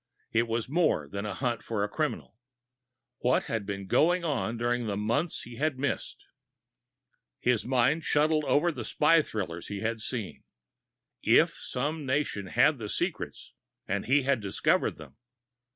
[0.31, 2.35] It was more than a hunt for a criminal.
[3.19, 6.25] What had been going on during the months he had missed?
[7.39, 10.43] His mind shuttled over the spy thrillers he had seen.
[11.21, 13.53] If some nation had the secrets,
[13.87, 15.17] and he had discovered them....